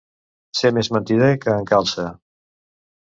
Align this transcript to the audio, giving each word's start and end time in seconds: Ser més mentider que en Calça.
Ser 0.61 0.71
més 0.77 0.89
mentider 0.95 1.29
que 1.43 1.53
en 1.59 1.69
Calça. 1.73 2.07